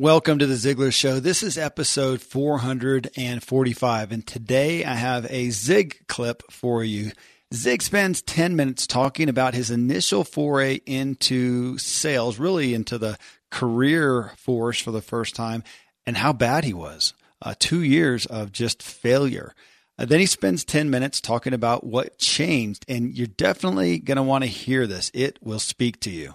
[0.00, 1.20] Welcome to the Ziglar Show.
[1.20, 7.12] This is episode 445, and today I have a Zig clip for you.
[7.54, 13.16] Zig spends 10 minutes talking about his initial foray into sales, really into the
[13.52, 15.62] career force for the first time,
[16.04, 17.14] and how bad he was.
[17.40, 19.54] Uh, two years of just failure.
[19.96, 24.24] Uh, then he spends 10 minutes talking about what changed, and you're definitely going to
[24.24, 25.12] want to hear this.
[25.14, 26.34] It will speak to you.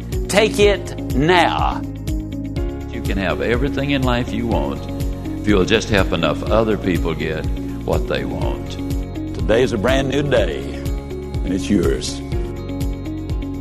[0.31, 1.81] Take it now.
[2.89, 4.79] You can have everything in life you want
[5.41, 7.45] if you'll just help enough other people get
[7.83, 8.71] what they want.
[9.35, 12.21] Today is a brand new day, and it's yours.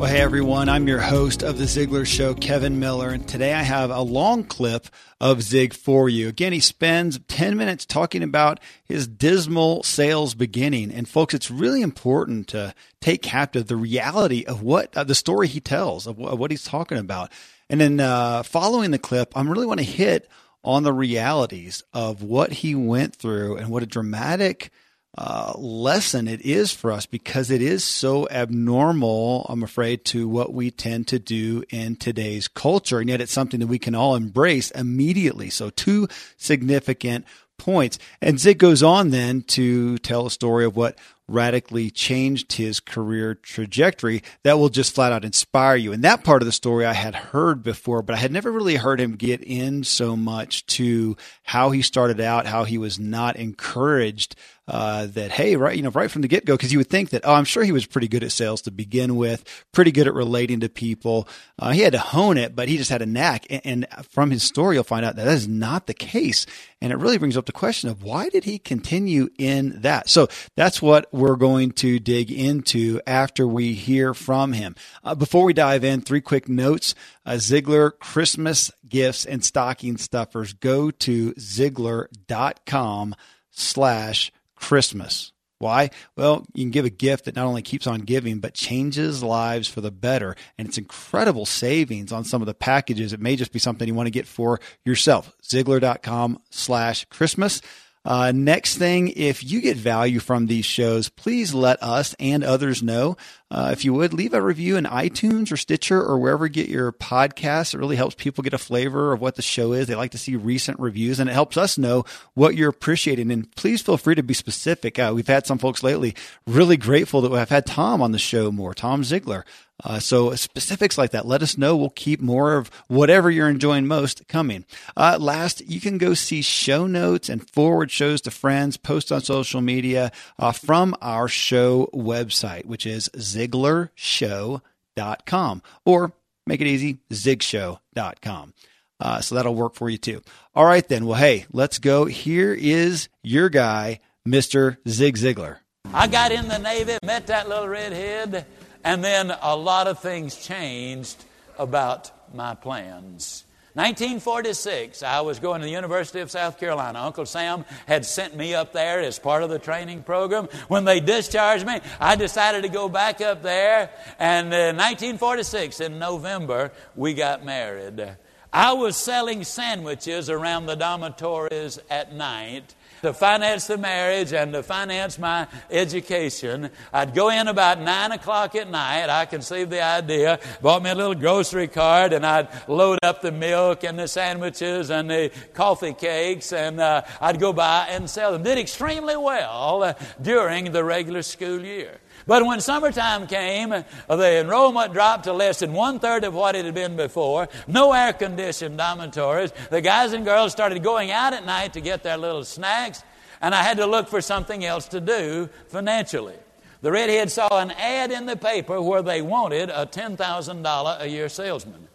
[0.00, 3.60] Well, hey everyone, I'm your host of The Ziglar Show, Kevin Miller, and today I
[3.60, 4.86] have a long clip
[5.20, 6.26] of Zig for you.
[6.26, 10.90] Again, he spends 10 minutes talking about his dismal sales beginning.
[10.90, 15.48] And folks, it's really important to take captive the reality of what uh, the story
[15.48, 17.30] he tells, of, of, what he's talking about.
[17.68, 20.30] And then uh, following the clip, I really want to hit
[20.64, 24.70] on the realities of what he went through and what a dramatic
[25.18, 30.52] uh, lesson it is for us because it is so abnormal, I'm afraid, to what
[30.52, 33.00] we tend to do in today's culture.
[33.00, 35.50] And yet it's something that we can all embrace immediately.
[35.50, 37.24] So, two significant
[37.58, 37.98] points.
[38.22, 40.98] And Zig goes on then to tell a story of what
[41.30, 45.92] radically changed his career trajectory that will just flat out inspire you.
[45.92, 48.76] And that part of the story I had heard before, but I had never really
[48.76, 53.36] heard him get in so much to how he started out, how he was not
[53.36, 54.34] encouraged
[54.70, 57.10] uh, that hey, right, you know, right from the get go, because you would think
[57.10, 60.06] that oh, I'm sure he was pretty good at sales to begin with, pretty good
[60.06, 61.26] at relating to people.
[61.58, 63.46] Uh, he had to hone it, but he just had a knack.
[63.50, 66.46] And, and, from his story, you'll find out that that is not the case.
[66.80, 70.08] And it really brings up the question of why did he continue in that?
[70.08, 74.76] So that's what we're going to dig into after we hear from him.
[75.02, 76.94] Uh, before we dive in, three quick notes.
[77.26, 80.52] Uh, Ziglar Christmas gifts and stocking stuffers.
[80.52, 83.16] Go to Ziglar.com
[83.50, 85.32] slash Christmas.
[85.58, 85.90] Why?
[86.16, 89.68] Well, you can give a gift that not only keeps on giving, but changes lives
[89.68, 90.34] for the better.
[90.56, 93.12] And it's incredible savings on some of the packages.
[93.12, 95.36] It may just be something you want to get for yourself.
[95.42, 97.60] Ziglar.com slash Christmas.
[98.02, 102.82] Uh, next thing, if you get value from these shows, please let us and others
[102.82, 103.16] know.
[103.50, 106.68] Uh, if you would, leave a review in iTunes or Stitcher or wherever you get
[106.68, 107.74] your podcasts.
[107.74, 109.86] It really helps people get a flavor of what the show is.
[109.86, 113.30] They like to see recent reviews and it helps us know what you're appreciating.
[113.30, 114.98] And please feel free to be specific.
[114.98, 116.14] Uh, we've had some folks lately
[116.46, 119.44] really grateful that we've had Tom on the show more, Tom Ziglar.
[119.84, 121.76] Uh, so specifics like that, let us know.
[121.76, 124.64] We'll keep more of whatever you're enjoying most coming.
[124.96, 129.20] Uh, last, you can go see show notes and forward shows to friends, post on
[129.20, 136.12] social media uh, from our show website, which is ziglarshow.com or
[136.46, 138.54] make it easy, zigshow.com.
[138.98, 140.20] Uh, so that'll work for you too.
[140.54, 141.06] All right, then.
[141.06, 142.04] Well, hey, let's go.
[142.04, 144.76] Here is your guy, Mr.
[144.86, 145.56] Zig Ziglar.
[145.94, 148.44] I got in the Navy, met that little redhead
[148.84, 151.24] and then a lot of things changed
[151.58, 153.44] about my plans.
[153.74, 156.98] 1946, I was going to the University of South Carolina.
[156.98, 160.48] Uncle Sam had sent me up there as part of the training program.
[160.66, 163.90] When they discharged me, I decided to go back up there.
[164.18, 168.16] And uh, in 1946, in November, we got married.
[168.52, 174.62] I was selling sandwiches around the dormitories at night to finance the marriage and to
[174.62, 176.70] finance my education.
[176.92, 179.08] I'd go in about 9 o'clock at night.
[179.08, 183.32] I conceived the idea, bought me a little grocery cart, and I'd load up the
[183.32, 188.32] milk and the sandwiches and the coffee cakes, and uh, I'd go by and sell
[188.32, 188.42] them.
[188.42, 191.98] Did extremely well uh, during the regular school year.
[192.26, 196.64] But when summertime came, the enrollment dropped to less than one third of what it
[196.64, 197.48] had been before.
[197.66, 199.52] No air conditioned dormitories.
[199.70, 203.02] The guys and girls started going out at night to get their little snacks,
[203.40, 206.36] and I had to look for something else to do financially.
[206.82, 211.28] The redhead saw an ad in the paper where they wanted a $10,000 a year
[211.28, 211.88] salesman.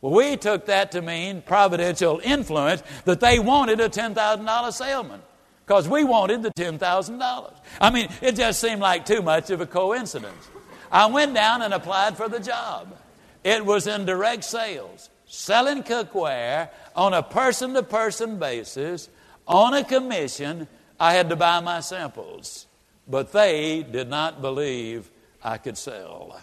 [0.00, 5.22] Well, we took that to mean providential influence that they wanted a $10,000 salesman
[5.66, 7.54] because we wanted the $10,000.
[7.80, 10.48] I mean, it just seemed like too much of a coincidence.
[10.92, 12.96] I went down and applied for the job.
[13.42, 19.08] It was in direct sales, selling cookware on a person to person basis,
[19.46, 20.68] on a commission.
[21.00, 22.66] I had to buy my samples.
[23.08, 25.10] But they did not believe
[25.42, 26.40] I could sell.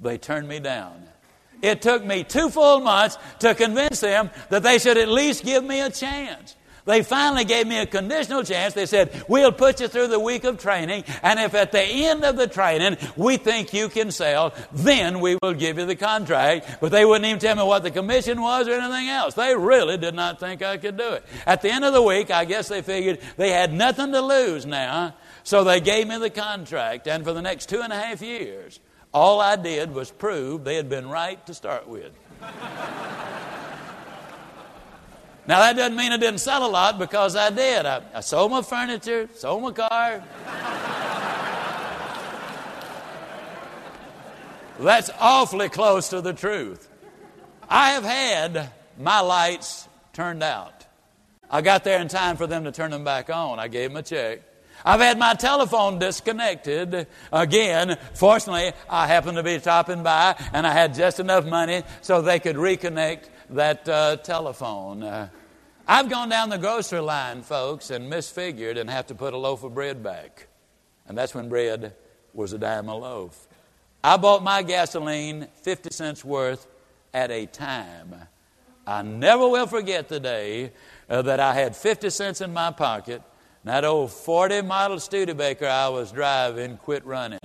[0.00, 1.04] They turned me down.
[1.62, 5.62] It took me two full months to convince them that they should at least give
[5.62, 6.56] me a chance.
[6.84, 8.74] They finally gave me a conditional chance.
[8.74, 12.24] They said, We'll put you through the week of training, and if at the end
[12.24, 16.78] of the training we think you can sell, then we will give you the contract.
[16.80, 19.34] But they wouldn't even tell me what the commission was or anything else.
[19.34, 21.24] They really did not think I could do it.
[21.46, 24.66] At the end of the week, I guess they figured they had nothing to lose
[24.66, 28.22] now, so they gave me the contract, and for the next two and a half
[28.22, 28.80] years,
[29.12, 32.12] all I did was prove they had been right to start with.
[35.50, 37.84] Now, that doesn't mean I didn't sell a lot because I did.
[37.84, 40.22] I, I sold my furniture, sold my car.
[44.78, 46.88] That's awfully close to the truth.
[47.68, 50.86] I have had my lights turned out.
[51.50, 53.58] I got there in time for them to turn them back on.
[53.58, 54.42] I gave them a check.
[54.84, 57.98] I've had my telephone disconnected again.
[58.14, 62.38] Fortunately, I happened to be stopping by and I had just enough money so they
[62.38, 65.02] could reconnect that uh, telephone.
[65.02, 65.28] Uh,
[65.92, 69.64] I've gone down the grocery line, folks, and misfigured and have to put a loaf
[69.64, 70.46] of bread back.
[71.08, 71.96] And that's when bread
[72.32, 73.48] was a dime a loaf.
[74.04, 76.68] I bought my gasoline 50 cents worth
[77.12, 78.14] at a time.
[78.86, 80.70] I never will forget the day
[81.08, 83.20] uh, that I had 50 cents in my pocket
[83.64, 87.40] And that old 40 model Studebaker I was driving quit running.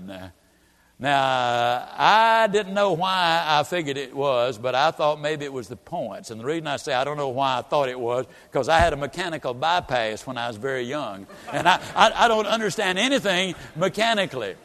[0.97, 5.67] Now, I didn't know why I figured it was, but I thought maybe it was
[5.67, 6.31] the points.
[6.31, 8.79] And the reason I say I don't know why I thought it was, because I
[8.79, 11.27] had a mechanical bypass when I was very young.
[11.51, 14.55] And I, I, I don't understand anything mechanically.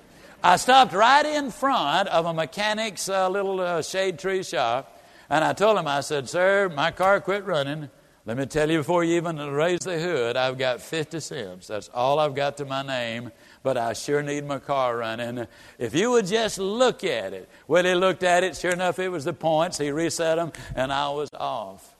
[0.42, 5.44] I stopped right in front of a mechanic's uh, little uh, shade tree shop, and
[5.44, 7.90] I told him, I said, Sir, my car quit running.
[8.24, 11.66] Let me tell you before you even raise the hood, I've got 50 cents.
[11.66, 15.46] That's all I've got to my name, but I sure need my car running.
[15.78, 17.48] If you would just look at it.
[17.68, 18.56] Well, he looked at it.
[18.56, 19.78] Sure enough, it was the points.
[19.78, 21.94] He reset them, and I was off.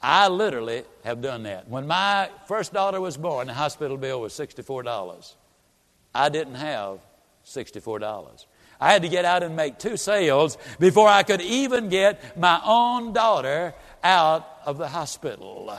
[0.00, 1.68] I literally have done that.
[1.68, 5.34] When my first daughter was born, the hospital bill was $64.
[6.14, 7.00] I didn't have
[7.44, 8.46] $64.
[8.80, 12.60] I had to get out and make two sales before I could even get my
[12.64, 13.74] own daughter
[14.04, 15.76] out of the hospital.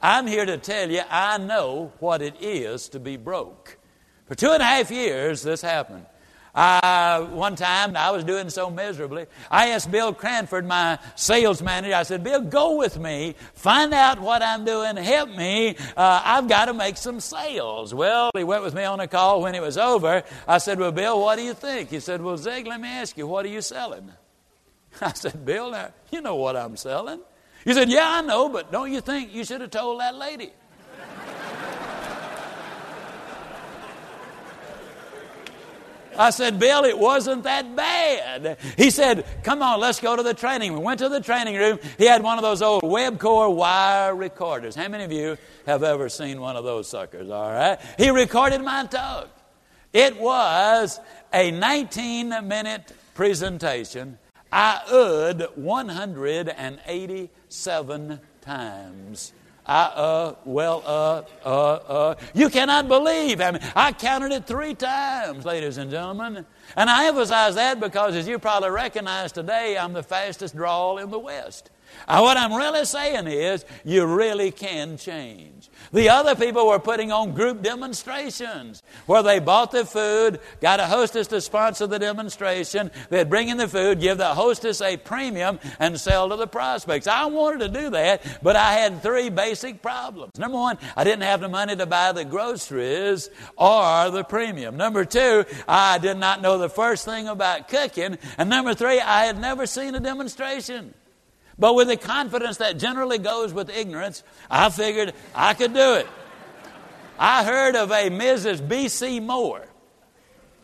[0.00, 3.76] I'm here to tell you, I know what it is to be broke.
[4.26, 6.06] For two and a half years, this happened.
[6.54, 9.26] One time, I was doing so miserably.
[9.50, 14.20] I asked Bill Cranford, my sales manager, I said, Bill, go with me, find out
[14.20, 15.76] what I'm doing, help me.
[15.96, 17.94] Uh, I've got to make some sales.
[17.94, 19.42] Well, he went with me on a call.
[19.42, 21.90] When it was over, I said, Well, Bill, what do you think?
[21.90, 24.12] He said, Well, Zig, let me ask you, what are you selling?
[25.00, 27.20] I said, Bill, now, you know what I'm selling.
[27.64, 30.52] He said, Yeah, I know, but don't you think you should have told that lady?
[36.18, 38.58] I said, Bill, it wasn't that bad.
[38.76, 40.72] He said, Come on, let's go to the training.
[40.72, 41.78] We went to the training room.
[41.98, 44.74] He had one of those old Webcor wire recorders.
[44.74, 45.36] How many of you
[45.66, 47.30] have ever seen one of those suckers?
[47.30, 47.78] All right.
[47.98, 49.28] He recorded my talk.
[49.92, 50.98] It was
[51.32, 54.18] a 19 minute presentation.
[54.50, 59.32] I ud 187 times.
[59.64, 62.14] I, uh, well, uh, uh, uh.
[62.34, 63.40] You cannot believe.
[63.40, 66.44] I mean, I counted it three times, ladies and gentlemen.
[66.76, 71.10] And I emphasize that because, as you probably recognize today, I'm the fastest drawl in
[71.10, 71.70] the West.
[72.06, 75.70] What I'm really saying is, you really can change.
[75.92, 80.86] The other people were putting on group demonstrations where they bought the food, got a
[80.86, 82.90] hostess to sponsor the demonstration.
[83.10, 87.06] They'd bring in the food, give the hostess a premium, and sell to the prospects.
[87.06, 90.32] I wanted to do that, but I had three basic problems.
[90.38, 94.76] Number one, I didn't have the money to buy the groceries or the premium.
[94.76, 98.18] Number two, I did not know the first thing about cooking.
[98.38, 100.94] And number three, I had never seen a demonstration.
[101.62, 106.08] But with the confidence that generally goes with ignorance, I figured I could do it.
[107.16, 108.68] I heard of a Mrs.
[108.68, 109.20] B.C.
[109.20, 109.68] Moore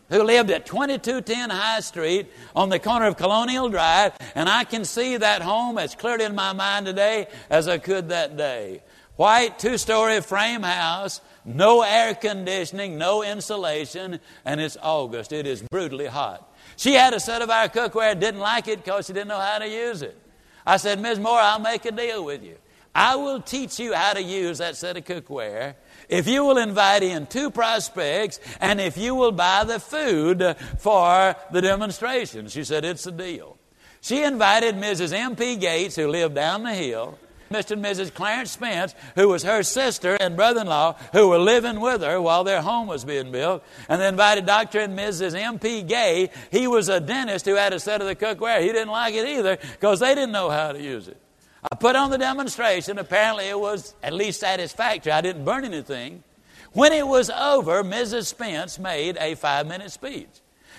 [0.09, 4.83] who lived at 2210 High Street on the corner of Colonial Drive, and I can
[4.83, 8.83] see that home as clearly in my mind today as I could that day.
[9.15, 15.31] White two story frame house, no air conditioning, no insulation, and it's August.
[15.31, 16.53] It is brutally hot.
[16.75, 19.59] She had a set of our cookware, didn't like it because she didn't know how
[19.59, 20.17] to use it.
[20.65, 21.19] I said, Ms.
[21.19, 22.55] Moore, I'll make a deal with you.
[22.93, 25.75] I will teach you how to use that set of cookware
[26.09, 31.35] if you will invite in two prospects and if you will buy the food for
[31.51, 32.47] the demonstration.
[32.47, 33.57] She said, It's a deal.
[34.01, 35.13] She invited Mrs.
[35.13, 35.57] M.P.
[35.57, 37.71] Gates, who lived down the hill, Mr.
[37.71, 38.13] and Mrs.
[38.13, 42.21] Clarence Spence, who was her sister and brother in law, who were living with her
[42.21, 43.63] while their home was being built.
[43.87, 44.79] And they invited Dr.
[44.79, 45.35] and Mrs.
[45.35, 45.83] M.P.
[45.83, 46.29] Gay.
[46.51, 48.61] He was a dentist who had a set of the cookware.
[48.61, 51.17] He didn't like it either because they didn't know how to use it.
[51.71, 52.97] I put on the demonstration.
[52.97, 55.11] Apparently, it was at least satisfactory.
[55.11, 56.23] I didn't burn anything.
[56.71, 58.27] When it was over, Mrs.
[58.27, 60.29] Spence made a five minute speech.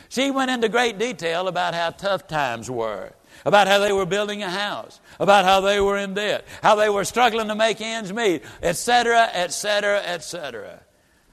[0.09, 3.13] She went into great detail about how tough times were
[3.45, 6.89] about how they were building a house, about how they were in debt, how they
[6.89, 10.81] were struggling to make ends meet, etc., etc., etc.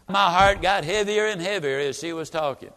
[0.08, 2.72] My heart got heavier and heavier as she was talking.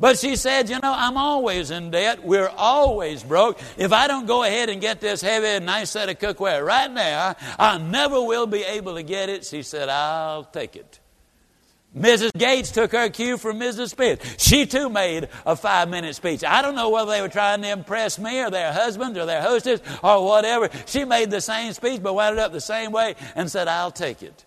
[0.00, 2.24] But she said, You know, I'm always in debt.
[2.24, 3.60] We're always broke.
[3.76, 6.90] If I don't go ahead and get this heavy and nice set of cookware right
[6.90, 9.44] now, I never will be able to get it.
[9.44, 10.98] She said, I'll take it.
[11.96, 12.32] Mrs.
[12.32, 13.90] Gates took her cue from Mrs.
[13.90, 14.36] Smith.
[14.40, 16.42] She too made a five minute speech.
[16.42, 19.42] I don't know whether they were trying to impress me or their husbands or their
[19.42, 20.70] hostess or whatever.
[20.86, 23.90] She made the same speech but wound it up the same way and said, I'll
[23.90, 24.44] take it.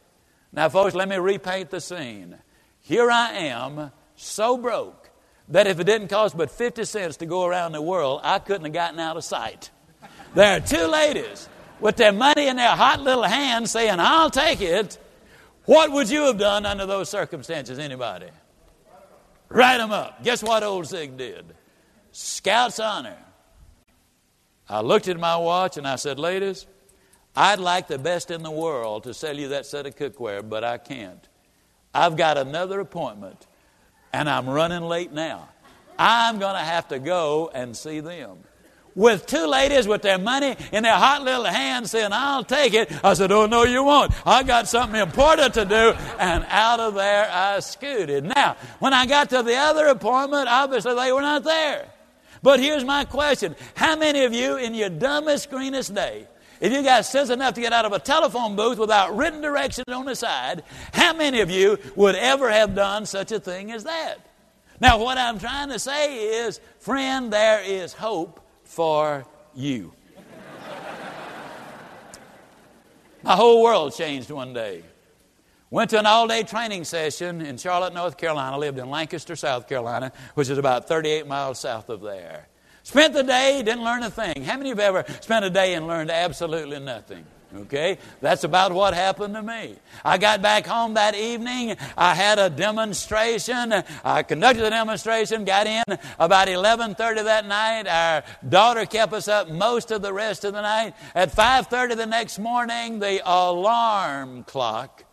[0.51, 2.35] Now, folks, let me repaint the scene.
[2.81, 5.09] Here I am, so broke
[5.49, 8.65] that if it didn't cost but 50 cents to go around the world, I couldn't
[8.65, 9.69] have gotten out of sight.
[10.33, 11.47] There are two ladies
[11.79, 14.97] with their money in their hot little hands saying, I'll take it.
[15.65, 18.27] What would you have done under those circumstances, anybody?
[19.49, 20.23] Write them up.
[20.23, 21.45] Guess what old Zig did?
[22.11, 23.17] Scout's honor.
[24.69, 26.65] I looked at my watch and I said, Ladies,
[27.35, 30.63] I'd like the best in the world to sell you that set of cookware, but
[30.63, 31.27] I can't.
[31.93, 33.47] I've got another appointment
[34.13, 35.49] and I'm running late now.
[35.97, 38.39] I'm going to have to go and see them
[38.95, 42.91] with two ladies with their money in their hot little hands saying, I'll take it.
[43.03, 44.13] I said, Oh, no, you won't.
[44.25, 45.93] I got something important to do.
[46.17, 48.23] And out of there I scooted.
[48.23, 51.89] Now, when I got to the other appointment, obviously they were not there.
[52.41, 56.27] But here's my question How many of you, in your dumbest, greenest day,
[56.61, 59.85] if you got sense enough to get out of a telephone booth without written directions
[59.89, 63.83] on the side, how many of you would ever have done such a thing as
[63.83, 64.17] that?
[64.79, 68.44] Now, what I'm trying to say is, friend, there is hope
[68.75, 69.93] for you.
[73.23, 74.83] My whole world changed one day.
[75.69, 78.57] Went to an all day training session in Charlotte, North Carolina.
[78.57, 82.49] Lived in Lancaster, South Carolina, which is about 38 miles south of there.
[82.83, 84.43] Spent the day, didn't learn a thing.
[84.43, 87.25] How many of you have ever spent a day and learned absolutely nothing?
[87.61, 87.97] Okay?
[88.21, 89.75] That's about what happened to me.
[90.03, 91.77] I got back home that evening.
[91.97, 93.73] I had a demonstration.
[94.03, 95.83] I conducted the demonstration, got in
[96.19, 97.87] about 11:30 that night.
[97.87, 100.93] Our daughter kept us up most of the rest of the night.
[101.13, 105.03] At 5:30 the next morning, the alarm clock.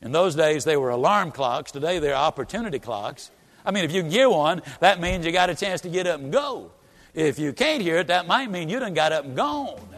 [0.00, 1.72] In those days they were alarm clocks.
[1.72, 3.30] Today they're opportunity clocks.
[3.64, 6.06] I mean, if you can hear one, that means you got a chance to get
[6.06, 6.72] up and go.
[7.14, 9.91] If you can't hear it, that might mean you done got up and gone.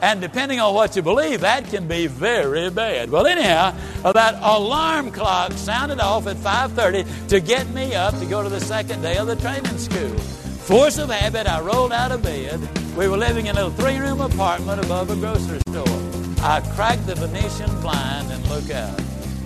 [0.00, 3.10] And depending on what you believe, that can be very bad.
[3.10, 8.42] Well, anyhow, that alarm clock sounded off at 5:30 to get me up to go
[8.42, 10.18] to the second day of the training school.
[10.64, 12.60] Force of habit, I rolled out of bed.
[12.96, 16.00] We were living in a three-room apartment above a grocery store.
[16.42, 19.00] I cracked the Venetian blind and look out,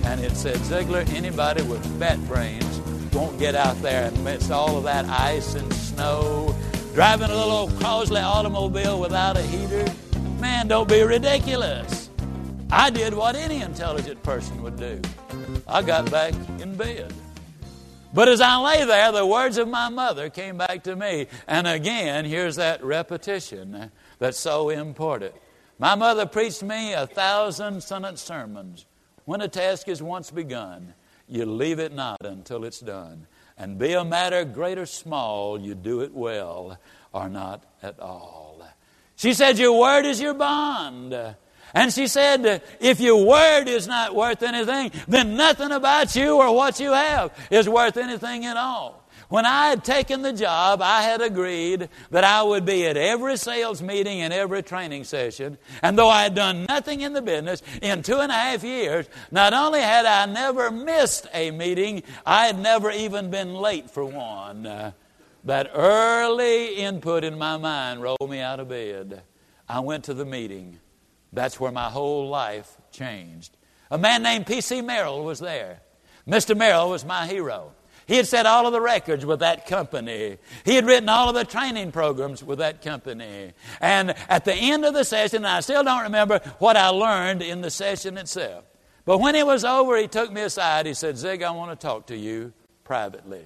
[0.05, 2.81] and it said, Ziglar, anybody with bat brains
[3.13, 6.55] won't get out there amidst all of that ice and snow,
[6.95, 9.87] driving a little Crosley automobile without a heater."
[10.41, 12.11] Man, don't be ridiculous.
[12.71, 15.01] I did what any intelligent person would do.
[15.67, 17.13] I got back in bed.
[18.15, 21.27] But as I lay there, the words of my mother came back to me.
[21.47, 25.35] And again, here's that repetition that's so important.
[25.79, 28.87] My mother preached me a thousand sentence sermons.
[29.25, 30.95] When a task is once begun,
[31.27, 33.27] you leave it not until it's done.
[33.59, 36.79] And be a matter great or small, you do it well
[37.13, 38.48] or not at all.
[39.19, 41.13] She said, Your word is your bond.
[41.75, 46.55] And she said, If your word is not worth anything, then nothing about you or
[46.55, 49.05] what you have is worth anything at all.
[49.29, 53.37] When I had taken the job, I had agreed that I would be at every
[53.37, 55.59] sales meeting and every training session.
[55.83, 59.07] And though I had done nothing in the business in two and a half years,
[59.31, 64.05] not only had I never missed a meeting, I had never even been late for
[64.05, 64.95] one.
[65.45, 69.23] That early input in my mind rolled me out of bed.
[69.69, 70.81] I went to the meeting.
[71.33, 73.57] That's where my whole life changed.
[73.91, 74.81] A man named P.C.
[74.83, 75.81] Merrill was there.
[76.27, 76.57] Mr.
[76.57, 77.73] Merrill was my hero.
[78.07, 80.39] He had set all of the records with that company.
[80.65, 83.53] He had written all of the training programs with that company.
[83.83, 87.61] And at the end of the session, I still don't remember what I learned in
[87.61, 88.65] the session itself.
[89.05, 90.87] But when it was over, he took me aside.
[90.87, 93.43] He said, Zig, I want to talk to you privately.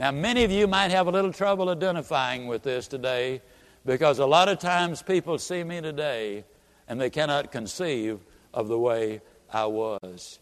[0.00, 3.42] Now, many of you might have a little trouble identifying with this today,
[3.84, 6.46] because a lot of times people see me today
[6.88, 8.18] and they cannot conceive
[8.54, 9.20] of the way
[9.52, 10.38] I was.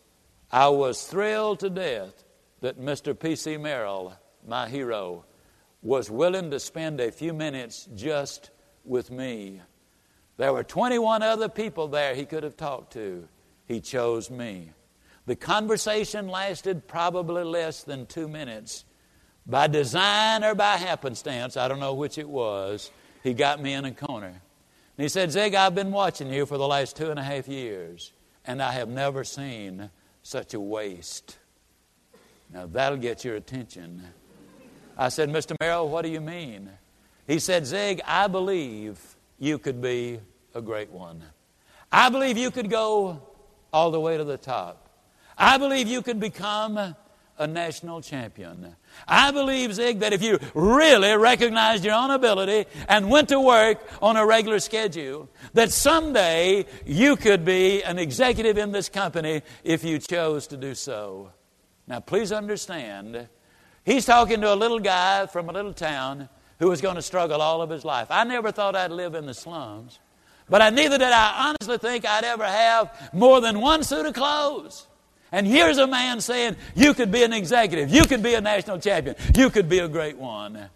[0.53, 2.23] I was thrilled to death
[2.61, 3.19] that Mr.
[3.19, 3.57] P.C.
[3.57, 5.25] Merrill, my hero,
[5.83, 8.53] was willing to spend a few minutes just
[8.85, 9.61] with me.
[10.37, 13.27] There were 21 other people there he could have talked to.
[13.67, 14.71] He chose me.
[15.27, 18.85] The conversation lasted probably less than two minutes.
[19.49, 22.91] By design or by happenstance, I don't know which it was,
[23.23, 24.27] he got me in a corner.
[24.27, 27.49] And he said, Zig, I've been watching you for the last two and a half
[27.49, 28.13] years,
[28.45, 29.91] and I have never seen
[30.23, 31.39] such a waste.
[32.53, 34.03] Now that'll get your attention.
[34.99, 35.55] I said, Mr.
[35.61, 36.69] Merrill, what do you mean?
[37.27, 40.21] He said, Zig, I believe you could be
[40.55, 41.23] a great one.
[41.91, 43.23] I believe you could go
[43.73, 44.91] all the way to the top.
[45.39, 46.97] I believe you could become
[47.39, 48.75] a national champion.
[49.07, 53.81] I believe, Zig, that if you really recognized your own ability and went to work
[54.03, 59.85] on a regular schedule, that someday you could be an executive in this company if
[59.85, 61.31] you chose to do so.
[61.87, 63.29] Now, please understand,
[63.85, 66.29] he's talking to a little guy from a little town
[66.59, 68.09] who was going to struggle all of his life.
[68.11, 70.01] I never thought I'd live in the slums,
[70.49, 74.15] but I neither did I honestly think I'd ever have more than one suit of
[74.15, 74.88] clothes.
[75.31, 78.79] And here's a man saying, You could be an executive, you could be a national
[78.79, 80.71] champion, you could be a great one.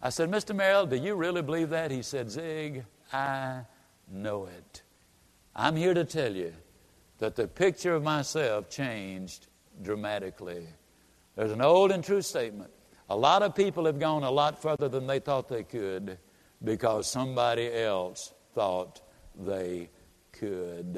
[0.00, 0.54] I said, Mr.
[0.54, 1.90] Merrill, do you really believe that?
[1.90, 3.62] He said, Zig, I
[4.10, 4.82] know it.
[5.56, 6.52] I'm here to tell you
[7.18, 9.48] that the picture of myself changed
[9.82, 10.66] dramatically.
[11.34, 12.70] There's an old and true statement.
[13.10, 16.18] A lot of people have gone a lot further than they thought they could
[16.62, 19.00] because somebody else thought
[19.36, 19.90] they
[20.32, 20.94] could.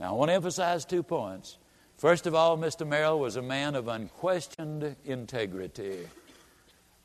[0.00, 1.58] Now, I want to emphasize two points.
[1.96, 2.86] First of all, Mr.
[2.86, 6.06] Merrill was a man of unquestioned integrity.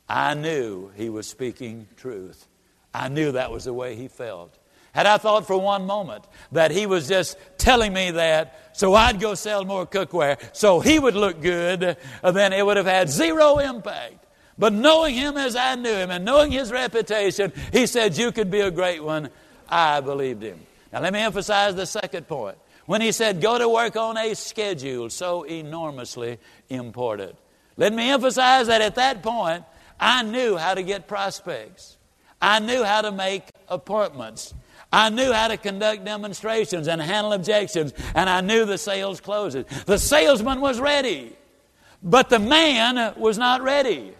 [0.06, 2.46] I knew he was speaking truth.
[2.92, 4.58] I knew that was the way he felt.
[4.92, 9.18] Had I thought for one moment that he was just telling me that so I'd
[9.18, 13.58] go sell more cookware so he would look good, then it would have had zero
[13.58, 14.26] impact.
[14.58, 18.50] But knowing him as I knew him and knowing his reputation, he said, You could
[18.50, 19.30] be a great one.
[19.66, 20.60] I believed him.
[20.92, 24.34] Now, let me emphasize the second point when he said, Go to work on a
[24.34, 27.36] schedule, so enormously important.
[27.76, 29.64] Let me emphasize that at that point,
[29.98, 31.96] I knew how to get prospects,
[32.40, 34.54] I knew how to make appointments.
[34.94, 39.64] I knew how to conduct demonstrations and handle objections, and I knew the sales closes.
[39.86, 41.34] The salesman was ready,
[42.02, 44.12] but the man was not ready.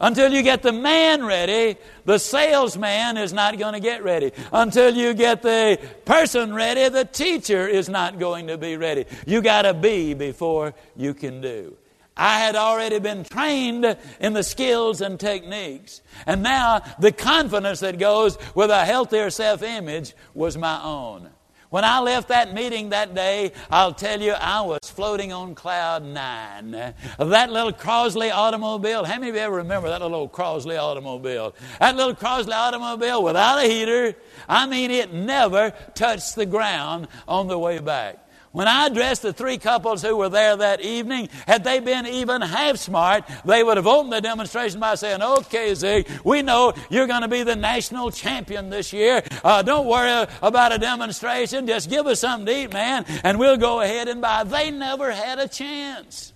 [0.00, 4.32] Until you get the man ready, the salesman is not going to get ready.
[4.50, 9.04] Until you get the person ready, the teacher is not going to be ready.
[9.26, 11.76] You got to be before you can do.
[12.16, 16.00] I had already been trained in the skills and techniques.
[16.26, 21.30] And now the confidence that goes with a healthier self image was my own.
[21.70, 26.04] When I left that meeting that day, I'll tell you, I was floating on cloud
[26.04, 26.72] nine.
[26.72, 31.54] That little Crosley automobile, how many of you ever remember that little Crosley automobile?
[31.78, 34.16] That little Crosley automobile without a heater,
[34.48, 38.18] I mean, it never touched the ground on the way back.
[38.52, 42.42] When I addressed the three couples who were there that evening, had they been even
[42.42, 47.06] half smart, they would have opened the demonstration by saying, Okay, Zig, we know you're
[47.06, 49.22] going to be the national champion this year.
[49.44, 51.64] Uh, don't worry about a demonstration.
[51.64, 54.42] Just give us something to eat, man, and we'll go ahead and buy.
[54.42, 56.32] They never had a chance.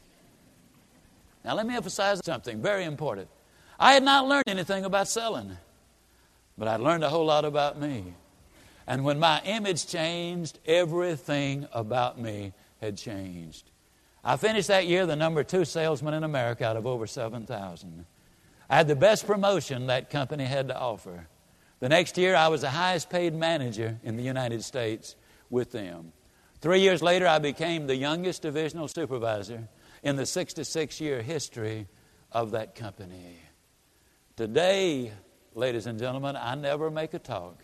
[1.44, 3.28] Now, let me emphasize something very important.
[3.78, 5.56] I had not learned anything about selling,
[6.56, 8.14] but I'd learned a whole lot about me.
[8.86, 13.70] And when my image changed, everything about me had changed.
[14.22, 18.06] I finished that year the number two salesman in America out of over 7,000.
[18.68, 21.28] I had the best promotion that company had to offer.
[21.80, 25.16] The next year, I was the highest paid manager in the United States
[25.50, 26.12] with them.
[26.60, 29.68] Three years later, I became the youngest divisional supervisor
[30.02, 31.86] in the 66 year history
[32.32, 33.38] of that company.
[34.36, 35.12] Today,
[35.54, 37.63] ladies and gentlemen, I never make a talk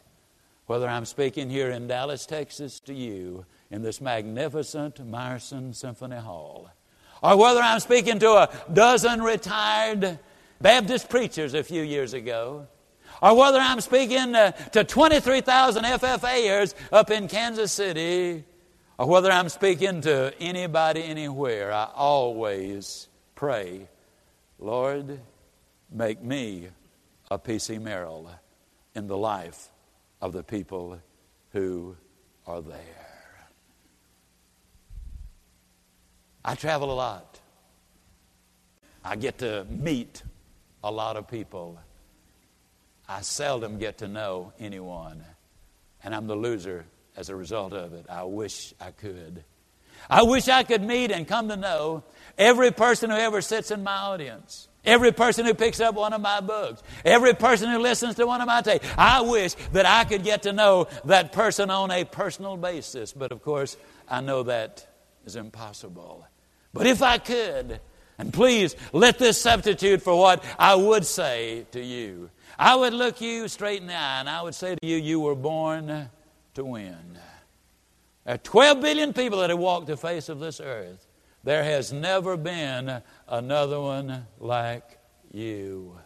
[0.70, 6.70] whether I'm speaking here in Dallas, Texas to you in this magnificent Meyerson Symphony Hall,
[7.24, 10.20] or whether I'm speaking to a dozen retired
[10.60, 12.68] Baptist preachers a few years ago,
[13.20, 18.44] or whether I'm speaking uh, to 23,000 FFAers up in Kansas City,
[18.96, 23.88] or whether I'm speaking to anybody anywhere, I always pray,
[24.60, 25.18] Lord,
[25.90, 26.68] make me
[27.28, 27.78] a P.C.
[27.78, 28.30] Merrill
[28.94, 29.70] in the life
[30.20, 30.98] of the people
[31.52, 31.96] who
[32.46, 33.10] are there.
[36.44, 37.40] I travel a lot.
[39.04, 40.22] I get to meet
[40.82, 41.78] a lot of people.
[43.08, 45.24] I seldom get to know anyone,
[46.02, 46.84] and I'm the loser
[47.16, 48.06] as a result of it.
[48.08, 49.44] I wish I could.
[50.08, 52.04] I wish I could meet and come to know
[52.38, 54.68] every person who ever sits in my audience.
[54.84, 58.40] Every person who picks up one of my books, every person who listens to one
[58.40, 62.04] of my tapes, I wish that I could get to know that person on a
[62.04, 63.12] personal basis.
[63.12, 63.76] But of course,
[64.08, 64.86] I know that
[65.26, 66.26] is impossible.
[66.72, 67.80] But if I could,
[68.18, 73.20] and please let this substitute for what I would say to you, I would look
[73.20, 76.08] you straight in the eye and I would say to you, You were born
[76.54, 77.18] to win.
[78.24, 81.06] There are 12 billion people that have walked the face of this earth.
[81.42, 84.98] There has never been another one like
[85.32, 85.98] you.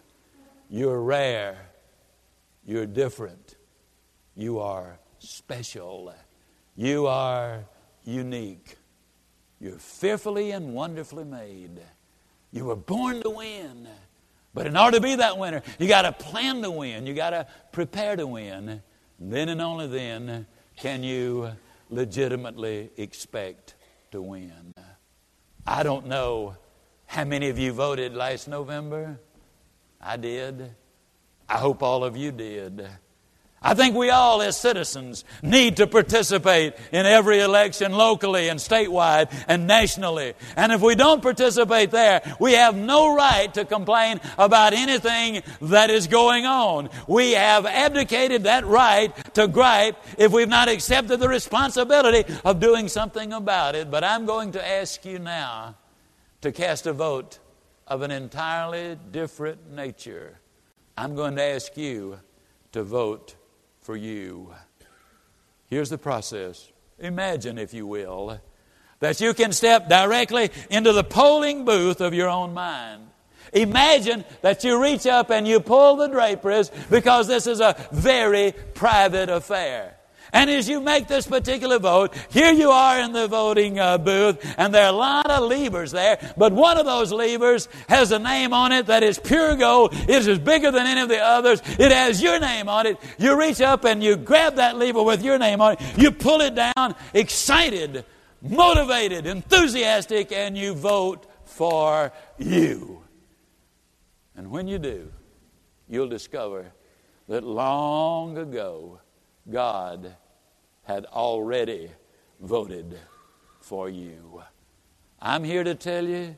[0.70, 1.70] You're rare.
[2.64, 3.56] You're different.
[4.36, 6.14] You are special.
[6.76, 7.64] You are
[8.04, 8.76] unique.
[9.60, 11.80] You're fearfully and wonderfully made.
[12.52, 13.88] You were born to win.
[14.52, 17.06] But in order to be that winner, you got to plan to win.
[17.06, 18.82] You got to prepare to win.
[19.18, 21.50] Then and only then can you
[21.90, 23.74] legitimately expect
[24.12, 24.73] to win.
[25.66, 26.56] I don't know
[27.06, 29.18] how many of you voted last November.
[30.00, 30.74] I did.
[31.48, 32.86] I hope all of you did.
[33.64, 39.34] I think we all, as citizens, need to participate in every election locally and statewide
[39.48, 40.34] and nationally.
[40.54, 45.88] And if we don't participate there, we have no right to complain about anything that
[45.88, 46.90] is going on.
[47.08, 52.88] We have abdicated that right to gripe if we've not accepted the responsibility of doing
[52.88, 53.90] something about it.
[53.90, 55.76] But I'm going to ask you now
[56.42, 57.38] to cast a vote
[57.86, 60.38] of an entirely different nature.
[60.98, 62.20] I'm going to ask you
[62.72, 63.36] to vote
[63.84, 64.52] for you.
[65.66, 66.72] Here's the process.
[66.98, 68.40] Imagine, if you will,
[69.00, 73.02] that you can step directly into the polling booth of your own mind.
[73.52, 78.52] Imagine that you reach up and you pull the draperies because this is a very
[78.72, 79.93] private affair.
[80.34, 84.44] And as you make this particular vote, here you are in the voting uh, booth,
[84.58, 88.18] and there are a lot of levers there, but one of those levers has a
[88.18, 89.94] name on it that is pure gold.
[89.94, 91.62] It is bigger than any of the others.
[91.78, 92.98] It has your name on it.
[93.16, 95.80] You reach up and you grab that lever with your name on it.
[95.96, 98.04] You pull it down, excited,
[98.42, 103.04] motivated, enthusiastic, and you vote for you.
[104.36, 105.12] And when you do,
[105.88, 106.72] you'll discover
[107.28, 108.98] that long ago,
[109.48, 110.16] God
[110.84, 111.90] had already
[112.40, 112.98] voted
[113.60, 114.42] for you.
[115.20, 116.36] I'm here to tell you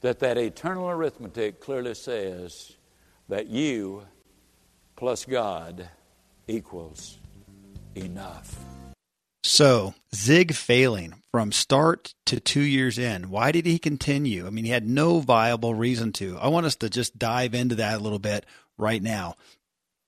[0.00, 2.76] that that eternal arithmetic clearly says
[3.28, 4.06] that you
[4.96, 5.88] plus God
[6.46, 7.18] equals
[7.94, 8.56] enough.
[9.42, 13.28] So, Zig failing from start to two years in.
[13.28, 14.46] Why did he continue?
[14.46, 16.38] I mean, he had no viable reason to.
[16.38, 18.46] I want us to just dive into that a little bit
[18.78, 19.36] right now.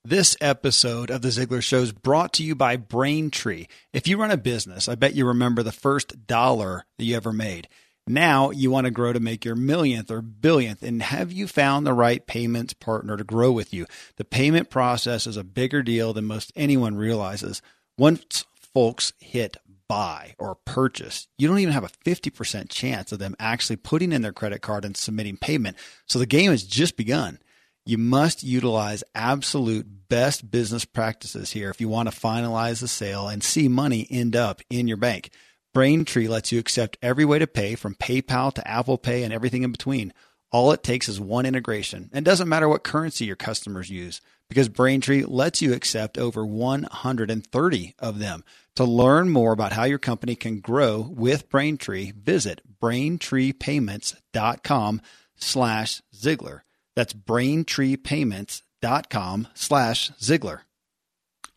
[0.08, 3.66] This episode of The Ziglar Show is brought to you by Braintree.
[3.92, 7.32] If you run a business, I bet you remember the first dollar that you ever
[7.32, 7.66] made.
[8.06, 10.84] Now you want to grow to make your millionth or billionth.
[10.84, 13.86] And have you found the right payments partner to grow with you?
[14.14, 17.60] The payment process is a bigger deal than most anyone realizes.
[17.98, 19.56] Once folks hit
[19.88, 24.22] buy or purchase, you don't even have a 50% chance of them actually putting in
[24.22, 25.76] their credit card and submitting payment.
[26.06, 27.40] So the game has just begun
[27.86, 33.28] you must utilize absolute best business practices here if you want to finalize the sale
[33.28, 35.30] and see money end up in your bank.
[35.72, 39.62] Braintree lets you accept every way to pay from PayPal to Apple Pay and everything
[39.62, 40.12] in between.
[40.50, 42.10] All it takes is one integration.
[42.12, 47.94] And doesn't matter what currency your customers use because Braintree lets you accept over 130
[47.98, 48.44] of them.
[48.76, 55.00] To learn more about how your company can grow with Braintree, visit braintreepayments.com
[55.36, 56.60] slash Ziglar.
[56.96, 60.60] That's braintreepayments.com slash Ziglar.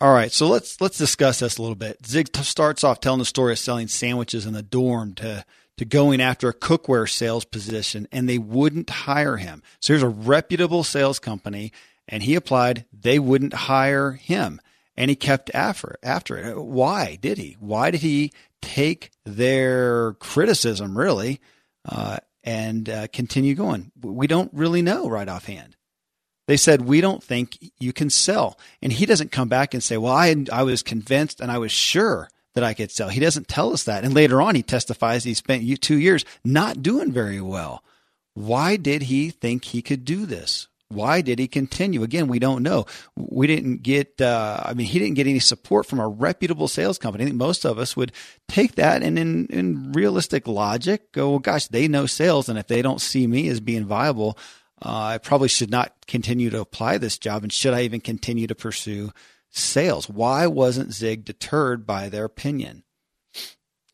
[0.01, 2.05] All right, so let's let's discuss this a little bit.
[2.05, 5.43] Zig starts off telling the story of selling sandwiches in the dorm to
[5.77, 9.61] to going after a cookware sales position, and they wouldn't hire him.
[9.81, 11.73] So here's a reputable sales company,
[12.07, 12.85] and he applied.
[12.93, 14.61] They wouldn't hire him,
[14.95, 16.61] and he kept after after it.
[16.61, 17.57] Why did he?
[17.59, 21.41] Why did he take their criticism really
[21.85, 23.91] uh, and uh, continue going.
[24.01, 25.75] We don't really know right offhand.
[26.47, 28.57] They said, We don't think you can sell.
[28.81, 31.71] And he doesn't come back and say, Well, I, I was convinced and I was
[31.71, 33.09] sure that I could sell.
[33.09, 34.03] He doesn't tell us that.
[34.03, 37.83] And later on, he testifies he spent two years not doing very well.
[38.33, 40.68] Why did he think he could do this?
[40.89, 42.03] Why did he continue?
[42.03, 42.85] Again, we don't know.
[43.15, 46.97] We didn't get, uh, I mean, he didn't get any support from a reputable sales
[46.97, 47.23] company.
[47.23, 48.11] I think most of us would
[48.47, 52.49] take that and in, in realistic logic go, well, gosh, they know sales.
[52.49, 54.37] And if they don't see me as being viable,
[54.81, 58.47] Uh, I probably should not continue to apply this job, and should I even continue
[58.47, 59.11] to pursue
[59.51, 60.07] sales?
[60.07, 62.83] Why wasn't Zig deterred by their opinion?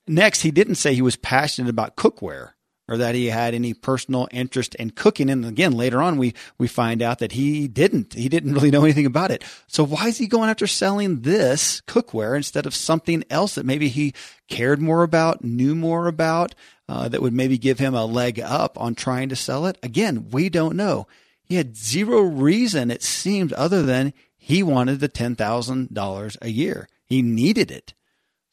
[0.06, 2.52] Next, he didn't say he was passionate about cookware
[2.88, 5.30] or that he had any personal interest in cooking.
[5.30, 8.14] And again, later on, we, we find out that he didn't.
[8.14, 9.44] He didn't really know anything about it.
[9.68, 13.90] So why is he going after selling this cookware instead of something else that maybe
[13.90, 14.14] he
[14.48, 16.54] cared more about, knew more about,
[16.88, 19.78] uh, that would maybe give him a leg up on trying to sell it?
[19.82, 21.08] Again, we don't know.
[21.42, 26.88] He had zero reason, it seemed, other than he wanted the $10,000 a year.
[27.06, 27.94] He needed it.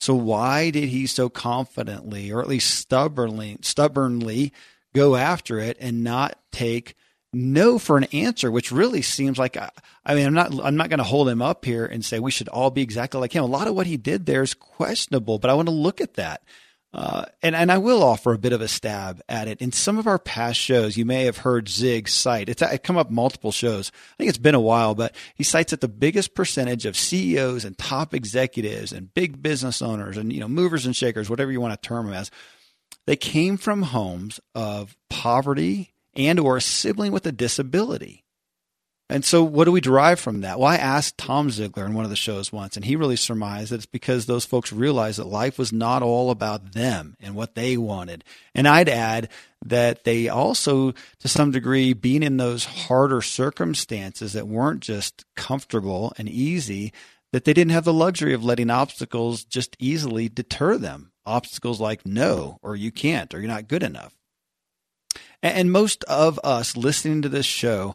[0.03, 4.53] So why did he so confidently, or at least stubbornly, stubbornly
[4.97, 6.97] go after it and not take
[7.33, 9.71] no for an answer, which really seems like I,
[10.05, 12.33] I mean I'm not I'm not going to hold him up here and say we
[12.33, 13.45] should all be exactly like him.
[13.45, 16.15] A lot of what he did there is questionable, but I want to look at
[16.15, 16.43] that.
[16.95, 19.63] Uh, and, and I will offer a bit of a stab at it.
[19.63, 22.99] In some of our past shows, you may have heard Zig cite, it's, it's come
[22.99, 23.91] up multiple shows.
[23.95, 27.65] I think it's been a while, but he cites that the biggest percentage of CEOs
[27.65, 31.63] and top executives and big business owners and, you know, movers and shakers, whatever you
[31.63, 32.31] want to term them as,
[33.07, 38.22] they came from homes of poverty and or a sibling with a disability.
[39.13, 40.59] And so, what do we derive from that?
[40.59, 43.71] Well, I asked Tom Ziglar in one of the shows once, and he really surmised
[43.71, 47.55] that it's because those folks realized that life was not all about them and what
[47.55, 48.25] they wanted.
[48.55, 49.29] And I'd add
[49.67, 56.15] that they also, to some degree, being in those harder circumstances that weren't just comfortable
[56.17, 56.91] and easy,
[57.33, 61.13] that they didn't have the luxury of letting obstacles just easily deter them.
[61.27, 64.17] Obstacles like no, or you can't, or you're not good enough.
[65.43, 67.95] And most of us listening to this show,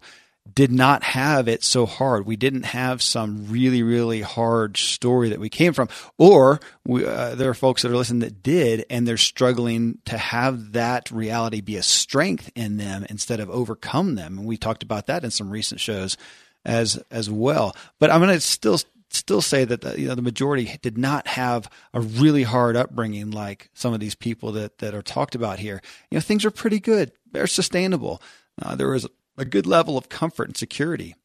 [0.54, 2.26] did not have it so hard.
[2.26, 5.90] We didn't have some really, really hard story that we came from.
[6.18, 10.18] Or we, uh, there are folks that are listening that did, and they're struggling to
[10.18, 14.38] have that reality be a strength in them instead of overcome them.
[14.38, 16.18] And we talked about that in some recent shows
[16.66, 17.76] as as well.
[18.00, 18.80] But I'm going to still
[19.10, 23.32] still say that the, you know the majority did not have a really hard upbringing
[23.32, 25.82] like some of these people that that are talked about here.
[26.12, 27.12] You know, things are pretty good.
[27.32, 28.22] They're sustainable.
[28.62, 29.08] Uh, there was
[29.38, 31.16] a good level of comfort and security.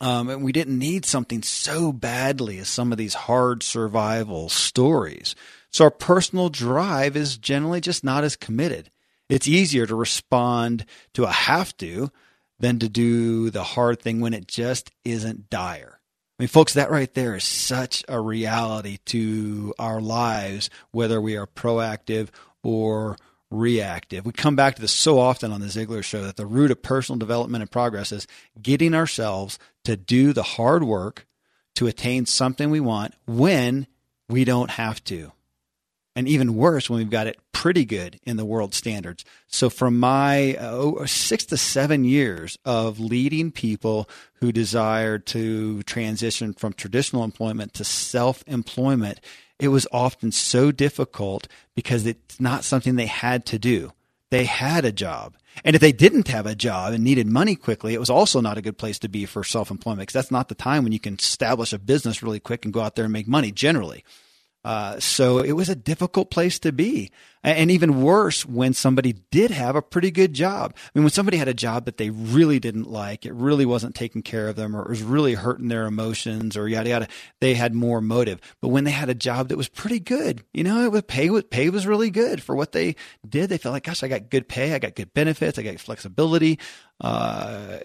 [0.00, 5.34] Um, and we didn't need something so badly as some of these hard survival stories.
[5.70, 8.90] So our personal drive is generally just not as committed.
[9.28, 10.84] It's easier to respond
[11.14, 12.10] to a have to
[12.58, 16.00] than to do the hard thing when it just isn't dire.
[16.38, 21.36] I mean, folks, that right there is such a reality to our lives, whether we
[21.36, 22.28] are proactive
[22.62, 23.16] or
[23.50, 24.26] reactive.
[24.26, 26.82] We come back to this so often on the Ziglar show that the root of
[26.82, 28.26] personal development and progress is
[28.60, 31.26] getting ourselves to do the hard work
[31.76, 33.86] to attain something we want when
[34.28, 35.32] we don't have to.
[36.16, 39.24] And even worse, when we've got it pretty good in the world standards.
[39.48, 46.52] So, from my uh, six to seven years of leading people who desire to transition
[46.52, 49.20] from traditional employment to self employment,
[49.64, 53.92] it was often so difficult because it's not something they had to do.
[54.30, 55.36] They had a job.
[55.64, 58.58] And if they didn't have a job and needed money quickly, it was also not
[58.58, 60.98] a good place to be for self employment because that's not the time when you
[61.00, 64.04] can establish a business really quick and go out there and make money generally.
[64.64, 67.10] Uh, so it was a difficult place to be.
[67.42, 70.72] And even worse, when somebody did have a pretty good job.
[70.74, 73.94] I mean, when somebody had a job that they really didn't like, it really wasn't
[73.94, 77.08] taking care of them, or it was really hurting their emotions, or yada yada,
[77.40, 78.40] they had more motive.
[78.62, 81.28] But when they had a job that was pretty good, you know, it was pay
[81.42, 82.96] pay was really good for what they
[83.28, 83.50] did.
[83.50, 86.58] They felt like, gosh, I got good pay, I got good benefits, I got flexibility,
[86.98, 87.78] uh,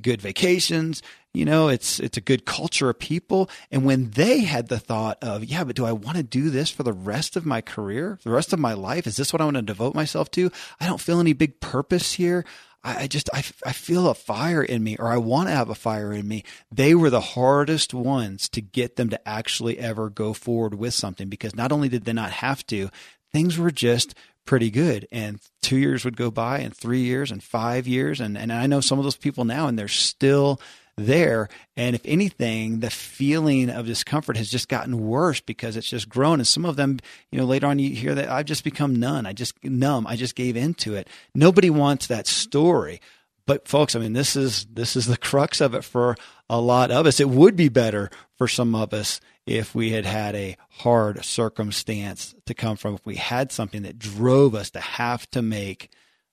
[0.00, 1.02] good vacations.
[1.34, 3.48] You know, it's it's a good culture of people.
[3.70, 6.70] And when they had the thought of, yeah, but do I want to do this
[6.70, 9.06] for the rest of my career, the rest of my life?
[9.06, 10.50] Is this what I want to devote myself to?
[10.78, 12.44] I don't feel any big purpose here.
[12.84, 15.74] I, just I, I feel a fire in me, or I want to have a
[15.74, 16.42] fire in me.
[16.70, 21.28] They were the hardest ones to get them to actually ever go forward with something
[21.28, 22.90] because not only did they not have to,
[23.30, 24.16] things were just
[24.46, 25.06] pretty good.
[25.12, 28.66] And two years would go by, and three years, and five years, and and I
[28.66, 30.60] know some of those people now, and they're still
[30.96, 31.48] there.
[31.76, 36.40] And if anything, the feeling of discomfort has just gotten worse because it's just grown.
[36.40, 36.98] And some of them,
[37.30, 39.26] you know, later on you hear that I've just become numb.
[39.26, 40.06] I just numb.
[40.06, 41.08] I just gave into it.
[41.34, 43.00] Nobody wants that story.
[43.46, 46.16] But folks, I mean, this is this is the crux of it for
[46.48, 47.18] a lot of us.
[47.18, 52.34] It would be better for some of us if we had had a hard circumstance
[52.46, 55.90] to come from, if we had something that drove us to have to make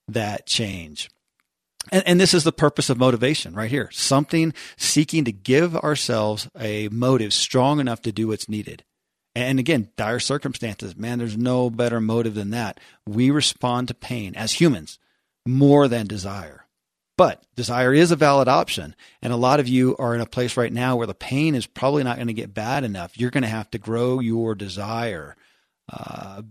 [0.08, 1.10] that change.
[1.92, 6.50] And, and, this is the purpose of motivation right here something seeking to give ourselves
[6.60, 8.84] a motive strong enough to do what's needed.
[9.34, 12.80] And again, dire circumstances, man, there's no better motive than that.
[13.08, 15.00] We respond to pain as humans
[15.46, 16.66] more than desire.
[17.18, 18.96] But desire is a valid option.
[19.22, 21.66] And a lot of you are in a place right now where the pain is
[21.66, 23.18] probably not going to get bad enough.
[23.20, 25.36] You're going to have to grow your desire
[25.92, 26.42] uh,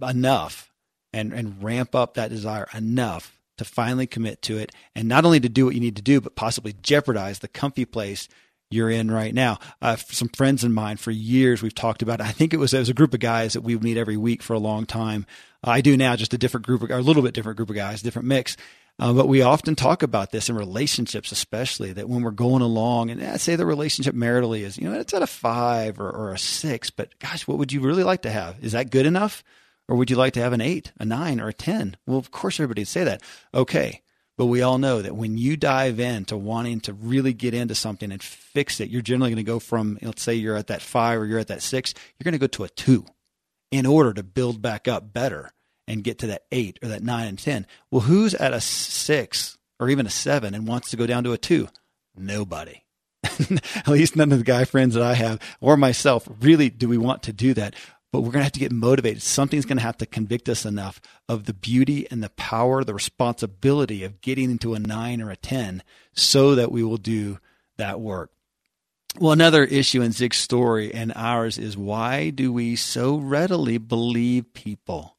[0.00, 0.72] enough
[1.12, 4.72] and, and ramp up that desire enough to finally commit to it.
[4.94, 7.84] And not only to do what you need to do, but possibly jeopardize the comfy
[7.84, 8.28] place
[8.72, 9.58] you're in right now.
[9.80, 12.20] Uh, some friends of mine for years we've talked about.
[12.20, 14.42] I think it was it was a group of guys that we meet every week
[14.42, 15.26] for a long time.
[15.62, 18.02] I do now, just a different group, or a little bit different group of guys,
[18.02, 18.56] different mix.
[18.98, 23.10] Uh, but we often talk about this in relationships, especially that when we're going along,
[23.10, 26.32] and I say the relationship maritally is, you know, it's at a five or, or
[26.32, 28.62] a six, but gosh, what would you really like to have?
[28.62, 29.42] Is that good enough?
[29.92, 31.98] Or would you like to have an eight, a nine, or a 10?
[32.06, 33.20] Well, of course, everybody'd say that.
[33.52, 34.00] Okay.
[34.38, 38.10] But we all know that when you dive into wanting to really get into something
[38.10, 41.20] and fix it, you're generally going to go from, let's say you're at that five
[41.20, 43.04] or you're at that six, you're going to go to a two
[43.70, 45.52] in order to build back up better
[45.86, 47.66] and get to that eight or that nine and 10.
[47.90, 51.32] Well, who's at a six or even a seven and wants to go down to
[51.32, 51.68] a two?
[52.16, 52.82] Nobody.
[53.24, 56.98] at least none of the guy friends that I have or myself really do we
[56.98, 57.74] want to do that
[58.12, 59.22] but we're going to have to get motivated.
[59.22, 62.94] Something's going to have to convict us enough of the beauty and the power, the
[62.94, 65.82] responsibility of getting into a nine or a 10
[66.14, 67.38] so that we will do
[67.78, 68.30] that work.
[69.18, 74.52] Well, another issue in Zig's story and ours is why do we so readily believe
[74.52, 75.16] people?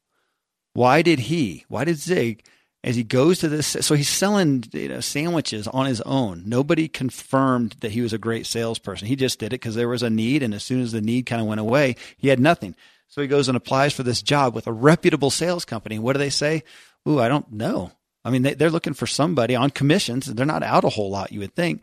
[0.72, 2.44] Why did he, why did Zig
[2.84, 3.66] as he goes to this.
[3.80, 6.42] So he's selling you know, sandwiches on his own.
[6.46, 9.08] Nobody confirmed that he was a great salesperson.
[9.08, 11.24] He just did it because there was a need, and as soon as the need
[11.24, 12.76] kind of went away, he had nothing.
[13.08, 15.98] So he goes and applies for this job with a reputable sales company.
[15.98, 16.62] What do they say?
[17.08, 17.90] Ooh, I don't know.
[18.22, 20.26] I mean, they, they're looking for somebody on commissions.
[20.26, 21.82] They're not out a whole lot, you would think.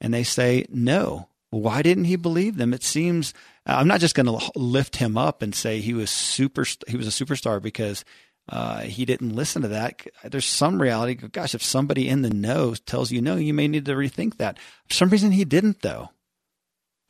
[0.00, 1.28] And they say no.
[1.50, 2.74] Why didn't he believe them?
[2.74, 3.32] It seems
[3.66, 6.64] I'm not just going to lift him up and say he was super.
[6.86, 8.04] He was a superstar because
[8.48, 10.06] uh, he didn't listen to that.
[10.24, 11.14] There's some reality.
[11.14, 14.58] Gosh, if somebody in the know tells you no, you may need to rethink that.
[14.88, 16.10] For some reason, he didn't though.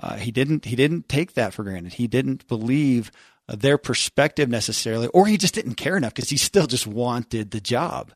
[0.02, 0.64] Uh, he didn't.
[0.64, 1.94] He didn't take that for granted.
[1.94, 3.10] He didn't believe
[3.48, 7.60] their perspective necessarily, or he just didn't care enough because he still just wanted the
[7.60, 8.12] job.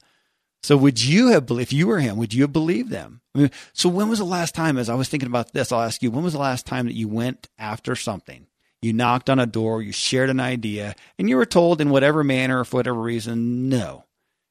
[0.63, 3.21] So, would you have, believed, if you were him, would you have believed them?
[3.35, 4.77] I mean, so when was the last time?
[4.77, 6.95] As I was thinking about this, I'll ask you: When was the last time that
[6.95, 8.47] you went after something?
[8.81, 12.23] You knocked on a door, you shared an idea, and you were told in whatever
[12.23, 14.05] manner or for whatever reason, no.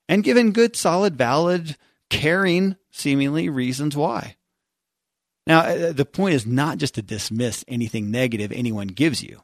[0.10, 1.78] And given good, solid, valid,
[2.10, 4.36] caring, seemingly reasons why.
[5.46, 9.42] Now, uh, the point is not just to dismiss anything negative anyone gives you.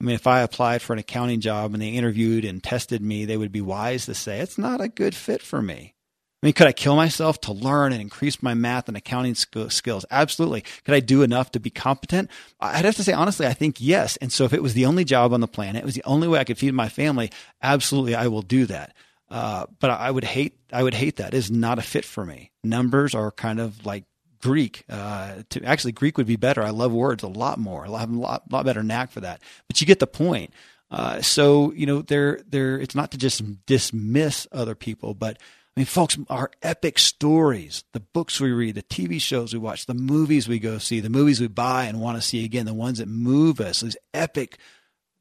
[0.00, 3.24] I mean, if I applied for an accounting job and they interviewed and tested me,
[3.24, 5.94] they would be wise to say, it's not a good fit for me.
[6.40, 10.04] I mean, could I kill myself to learn and increase my math and accounting skills?
[10.08, 10.62] Absolutely.
[10.84, 12.30] Could I do enough to be competent?
[12.60, 14.16] I'd have to say, honestly, I think yes.
[14.18, 16.28] And so if it was the only job on the planet, it was the only
[16.28, 18.94] way I could feed my family, absolutely, I will do that.
[19.28, 21.34] Uh, but I would hate, I would hate that.
[21.34, 22.52] It is not a fit for me.
[22.62, 24.04] Numbers are kind of like
[24.40, 24.84] Greek.
[24.88, 26.62] Uh, to actually, Greek would be better.
[26.62, 27.86] I love words a lot more.
[27.86, 29.42] I have a lot, lot better knack for that.
[29.66, 30.52] But you get the point.
[30.90, 32.78] Uh, so you know, there, there.
[32.78, 35.38] It's not to just dismiss other people, but
[35.78, 39.86] I mean, folks, our epic stories, the books we read, the TV shows we watch,
[39.86, 42.74] the movies we go see, the movies we buy and want to see again, the
[42.74, 44.58] ones that move us, these epic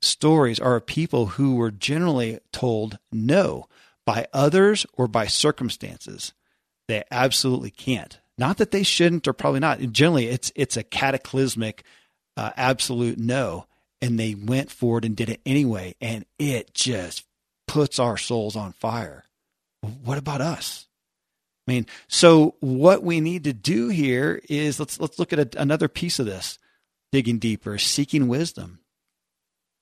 [0.02, 3.68] stories are of people who were generally told no
[4.04, 6.34] by others or by circumstances.
[6.88, 8.18] They absolutely can't.
[8.36, 9.80] Not that they shouldn't or probably not.
[9.80, 11.84] Generally, it's it's a cataclysmic,
[12.36, 13.68] uh, absolute no,
[14.02, 17.26] and they went forward and did it anyway, and it just
[17.68, 19.24] puts our souls on fire
[19.82, 20.88] what about us?
[21.68, 25.62] I mean, so what we need to do here is let's let's look at a,
[25.62, 26.58] another piece of this,
[27.12, 28.80] digging deeper, seeking wisdom,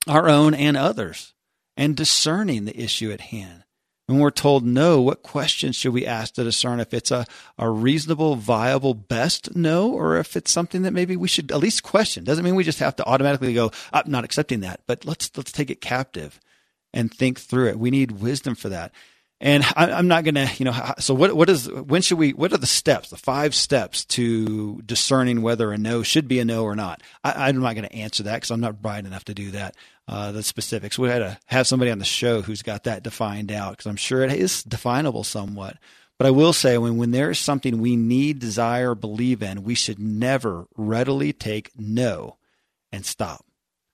[0.08, 1.34] our own and others,
[1.76, 3.62] and discerning the issue at hand.
[4.06, 7.26] When we're told no, what questions should we ask to discern if it's a,
[7.58, 11.82] a reasonable, viable, best no, or if it's something that maybe we should at least
[11.82, 12.22] question?
[12.22, 15.50] Doesn't mean we just have to automatically go, I'm not accepting that, but let's let's
[15.50, 16.40] take it captive
[16.92, 17.78] and think through it.
[17.80, 18.92] We need wisdom for that.
[19.38, 22.32] And I, am not going to, you know, so what, what is, when should we,
[22.32, 26.44] what are the steps, the five steps to discerning whether a no should be a
[26.44, 27.02] no or not?
[27.22, 29.76] I, am not going to answer that because I'm not bright enough to do that,
[30.08, 30.98] uh, the specifics.
[30.98, 33.96] We had to have somebody on the show who's got that defined out because I'm
[33.96, 35.76] sure it is definable somewhat.
[36.18, 39.74] But I will say when, when there is something we need, desire, believe in, we
[39.74, 42.38] should never readily take no
[42.90, 43.44] and stop.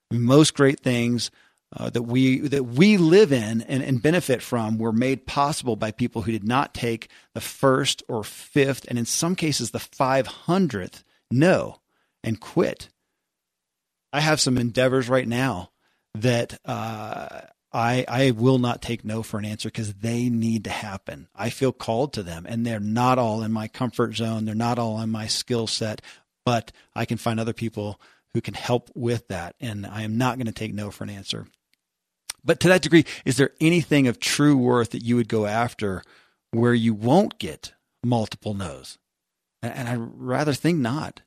[0.09, 1.31] Most great things
[1.75, 5.91] uh, that we that we live in and, and benefit from were made possible by
[5.91, 11.03] people who did not take the first or fifth and in some cases the 500th
[11.31, 11.79] no
[12.23, 12.89] and quit
[14.11, 15.71] i have some endeavors right now
[16.15, 17.41] that uh,
[17.73, 21.27] I, I will not take no for an answer because they need to happen.
[21.35, 24.45] I feel called to them and they're not all in my comfort zone.
[24.45, 26.01] They're not all in my skill set,
[26.45, 27.99] but I can find other people
[28.33, 29.55] who can help with that.
[29.59, 31.47] And I am not going to take no for an answer.
[32.43, 36.03] But to that degree, is there anything of true worth that you would go after
[36.51, 37.73] where you won't get
[38.03, 38.97] multiple no's?
[39.61, 41.21] And I rather think not.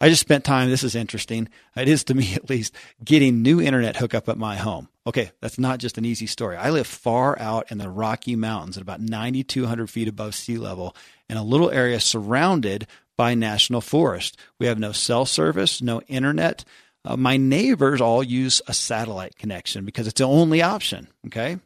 [0.00, 1.48] I just spent time, this is interesting.
[1.76, 4.88] It is to me at least, getting new internet hookup at my home.
[5.06, 6.56] Okay, that's not just an easy story.
[6.56, 10.96] I live far out in the Rocky Mountains at about 9,200 feet above sea level
[11.28, 12.86] in a little area surrounded
[13.16, 14.36] by national forest.
[14.58, 16.64] We have no cell service, no internet.
[17.04, 21.08] Uh, my neighbors all use a satellite connection because it's the only option.
[21.26, 21.58] Okay.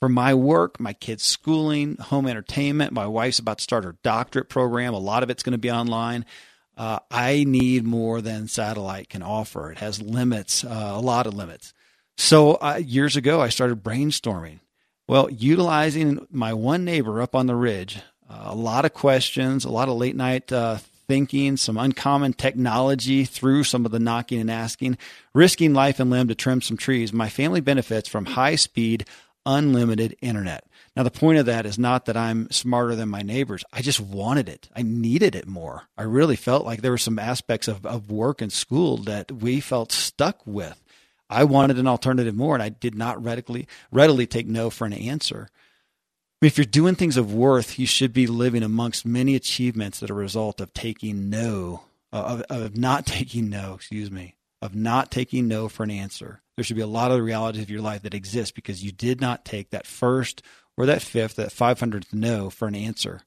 [0.00, 4.48] For my work, my kids' schooling, home entertainment, my wife's about to start her doctorate
[4.48, 4.94] program.
[4.94, 6.24] A lot of it's going to be online.
[6.74, 9.70] Uh, I need more than satellite can offer.
[9.70, 11.74] It has limits, uh, a lot of limits.
[12.16, 14.60] So uh, years ago, I started brainstorming.
[15.06, 18.00] Well, utilizing my one neighbor up on the ridge,
[18.30, 20.78] uh, a lot of questions, a lot of late night uh,
[21.10, 24.96] thinking, some uncommon technology through some of the knocking and asking,
[25.34, 27.12] risking life and limb to trim some trees.
[27.12, 29.04] My family benefits from high speed,
[29.44, 30.64] unlimited internet.
[30.94, 33.64] Now, the point of that is not that I'm smarter than my neighbors.
[33.72, 34.68] I just wanted it.
[34.76, 35.88] I needed it more.
[35.98, 39.58] I really felt like there were some aspects of, of work and school that we
[39.58, 40.80] felt stuck with.
[41.28, 44.92] I wanted an alternative more, and I did not readily, readily take no for an
[44.92, 45.48] answer.
[46.40, 50.00] I mean, if you're doing things of worth, you should be living amongst many achievements
[50.00, 51.82] that are a result of taking no,
[52.12, 56.40] of, of not taking no, excuse me, of not taking no for an answer.
[56.56, 58.90] There should be a lot of the realities of your life that exist because you
[58.90, 60.42] did not take that first
[60.78, 63.20] or that fifth, that 500th no for an answer.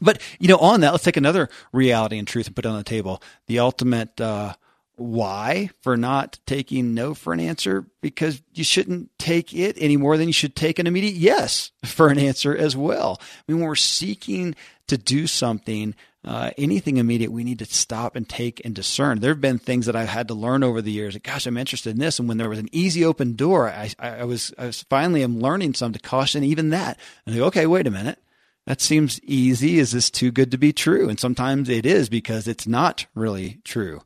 [0.00, 2.76] But, you know, on that, let's take another reality and truth and put it on
[2.76, 3.22] the table.
[3.46, 4.54] The ultimate uh,
[4.96, 10.16] why for not taking no for an answer because you shouldn't take it any more
[10.16, 13.18] than you should take an immediate yes for an answer as well.
[13.20, 14.54] I mean, when we're seeking
[14.88, 15.94] to do something,
[16.24, 19.20] uh, anything immediate, we need to stop and take and discern.
[19.20, 21.16] There have been things that I've had to learn over the years.
[21.18, 24.24] Gosh, I'm interested in this, and when there was an easy open door, I, I
[24.24, 26.98] was I was finally am learning some to caution even that.
[27.26, 28.18] And go, okay, wait a minute.
[28.66, 29.78] That seems easy.
[29.78, 31.08] Is this too good to be true?
[31.08, 34.02] And sometimes it is because it's not really true.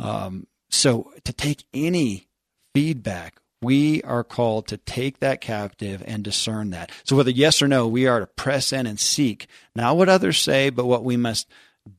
[0.00, 2.28] Um, so to take any
[2.74, 6.90] feedback we are called to take that captive and discern that.
[7.04, 10.38] So, whether yes or no, we are to press in and seek not what others
[10.38, 11.46] say, but what we must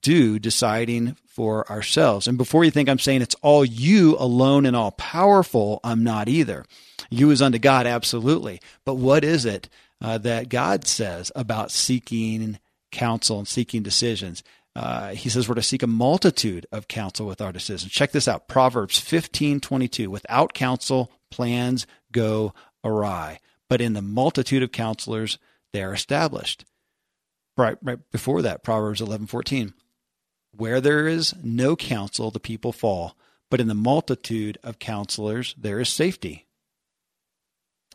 [0.02, 2.28] do, deciding for ourselves.
[2.28, 6.28] And before you think I'm saying it's all you alone and all powerful, I'm not
[6.28, 6.66] either.
[7.10, 8.60] You is unto God, absolutely.
[8.86, 9.70] But what is it
[10.02, 12.60] uh, that God says about seeking
[12.92, 14.44] counsel and seeking decisions?
[14.76, 17.92] Uh, he says we're to seek a multitude of counsel with our decisions.
[17.92, 20.10] Check this out Proverbs 15 22.
[20.10, 22.54] Without counsel, plans go
[22.84, 25.38] awry, but in the multitude of counselors,
[25.74, 26.66] they are established.
[27.58, 29.74] Right, right before that, Proverbs 11 14.
[30.56, 33.18] Where there is no counsel, the people fall,
[33.50, 36.48] but in the multitude of counselors, there is safety.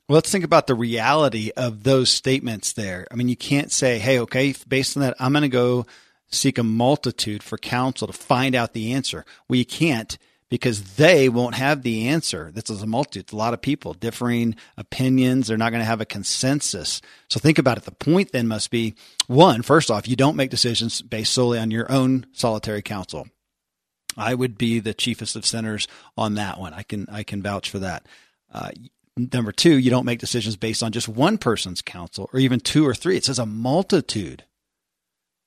[0.09, 3.07] Well, let's think about the reality of those statements there.
[3.11, 5.87] I mean, you can't say, hey, okay, based on that, I'm going to go
[6.31, 9.25] seek a multitude for counsel to find out the answer.
[9.49, 10.19] Well, you can't
[10.49, 12.53] because they won't have the answer.
[12.55, 15.49] This is a multitude, it's a lot of people, differing opinions.
[15.49, 17.01] They're not going to have a consensus.
[17.29, 17.85] So think about it.
[17.85, 18.95] The point then must be
[19.27, 23.27] one, first off, you don't make decisions based solely on your own solitary counsel.
[24.17, 26.73] I would be the chiefest of sinners on that one.
[26.73, 28.07] I can I can vouch for that.
[28.51, 28.71] Uh,
[29.17, 32.87] number two, you don't make decisions based on just one person's counsel or even two
[32.87, 33.17] or three.
[33.17, 34.45] It says a multitude.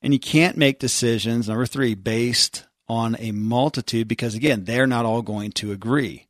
[0.01, 5.05] And you can't make decisions, number three, based on a multitude because, again, they're not
[5.05, 6.27] all going to agree.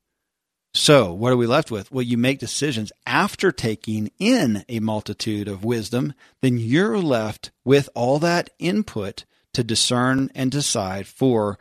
[0.73, 1.91] So, what are we left with?
[1.91, 7.89] Well, you make decisions after taking in a multitude of wisdom, then you're left with
[7.95, 11.57] all that input to discern and decide for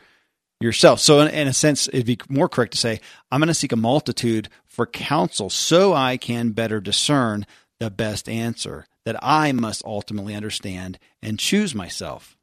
[0.60, 1.00] yourself.
[1.00, 3.00] So, in, in a sense, it'd be more correct to say,
[3.30, 7.46] I'm going to seek a multitude for counsel so I can better discern
[7.80, 12.36] the best answer that I must ultimately understand and choose myself.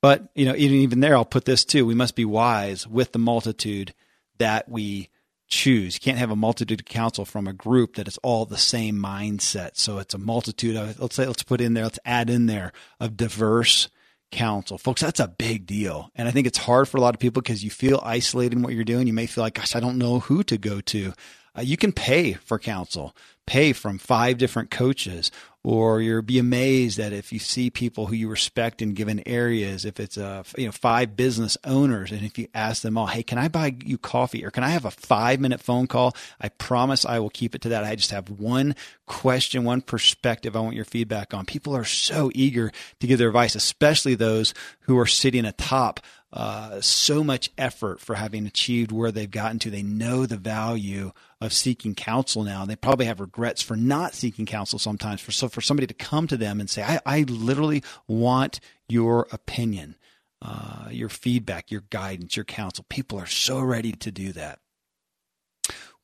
[0.00, 1.84] But, you know, even, even there, I'll put this too.
[1.84, 3.92] We must be wise with the multitude
[4.38, 5.10] that we
[5.46, 5.96] choose.
[5.96, 8.96] You can't have a multitude of counsel from a group that is all the same
[8.96, 9.72] mindset.
[9.74, 12.72] So it's a multitude of, let's say, let's put in there, let's add in there
[12.98, 13.90] of diverse
[14.32, 14.78] counsel.
[14.78, 16.10] Folks, that's a big deal.
[16.14, 18.62] And I think it's hard for a lot of people because you feel isolated in
[18.62, 19.06] what you're doing.
[19.06, 21.12] You may feel like, gosh, I don't know who to go to.
[21.56, 23.14] Uh, you can pay for counsel,
[23.46, 25.30] pay from five different coaches,
[25.62, 29.84] or you'll be amazed that if you see people who you respect in given areas,
[29.84, 33.22] if it's a you know five business owners, and if you ask them all, hey,
[33.22, 36.14] can I buy you coffee, or can I have a five minute phone call?
[36.40, 37.84] I promise I will keep it to that.
[37.84, 38.76] I just have one
[39.06, 40.54] question, one perspective.
[40.54, 41.46] I want your feedback on.
[41.46, 46.00] People are so eager to give their advice, especially those who are sitting atop
[46.36, 49.70] uh, so much effort for having achieved where they've gotten to.
[49.70, 52.66] They know the value of seeking counsel now.
[52.66, 55.22] They probably have regrets for not seeking counsel sometimes.
[55.22, 59.28] For so for somebody to come to them and say, "I, I literally want your
[59.32, 59.96] opinion,
[60.42, 64.58] uh, your feedback, your guidance, your counsel." People are so ready to do that.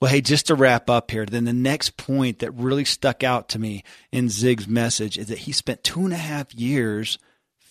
[0.00, 3.50] Well, hey, just to wrap up here, then the next point that really stuck out
[3.50, 7.18] to me in Zig's message is that he spent two and a half years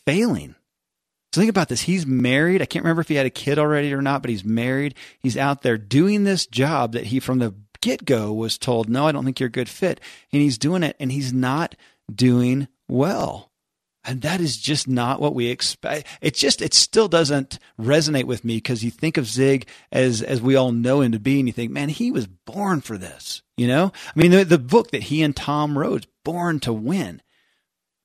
[0.05, 0.53] failing
[1.33, 1.81] so think about this.
[1.81, 2.61] He's married.
[2.61, 4.95] I can't remember if he had a kid already or not, but he's married.
[5.19, 9.07] He's out there doing this job that he from the get go was told, no,
[9.07, 9.99] I don't think you're a good fit.
[10.31, 11.75] And he's doing it and he's not
[12.13, 13.51] doing well.
[14.03, 16.07] And that is just not what we expect.
[16.21, 20.41] It just, it still doesn't resonate with me because you think of Zig as, as
[20.41, 23.43] we all know him to be and you think, man, he was born for this.
[23.57, 27.21] You know, I mean, the, the book that he and Tom wrote, Born to Win.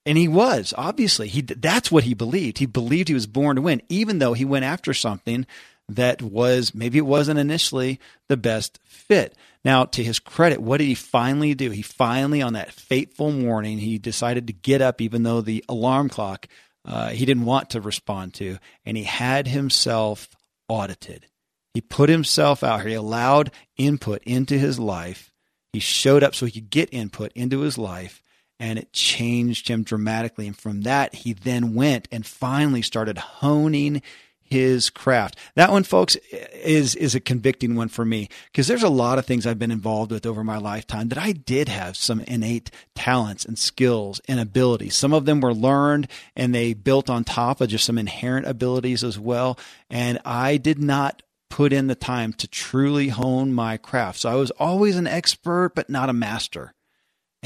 [0.07, 1.29] And he was, obviously.
[1.29, 2.59] He, that's what he believed.
[2.59, 5.47] He believed he was born to win, even though he went after something
[5.89, 9.37] that was, maybe it wasn't initially the best fit.
[9.65, 11.71] Now, to his credit, what did he finally do?
[11.71, 16.09] He finally, on that fateful morning, he decided to get up, even though the alarm
[16.09, 16.47] clock
[16.87, 20.29] uh, he didn't want to respond to, and he had himself
[20.69, 21.27] audited.
[21.75, 22.91] He put himself out here.
[22.91, 25.33] He allowed input into his life.
[25.73, 28.23] He showed up so he could get input into his life
[28.59, 30.47] and it changed him dramatically.
[30.47, 34.03] And from that, he then went and finally started honing
[34.49, 35.37] his craft.
[35.57, 39.27] That one, folks, is is a convicting one for me because there's a lot of
[39.27, 43.45] things I've been involved with over my lifetime that I did have some innate talents
[43.45, 44.95] and skills and abilities.
[44.95, 49.03] Some of them were learned and they built on top of just some inherent abilities
[49.03, 49.59] as well.
[49.91, 54.21] And I did not put in the time to truly hone my craft.
[54.21, 56.73] So I was always an expert, but not a master.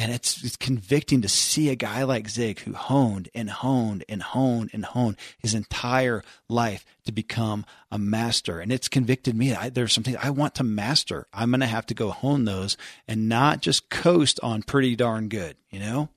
[0.01, 4.23] And it's, it's convicting to see a guy like Zig who honed and honed and
[4.23, 8.61] honed and honed his entire life to become a master.
[8.61, 9.55] And it's convicted me.
[9.55, 11.27] I, there's something I want to master.
[11.35, 15.29] I'm going to have to go hone those and not just coast on pretty darn
[15.29, 16.09] good, you know?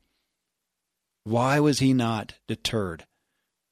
[1.26, 3.06] Why was he not deterred?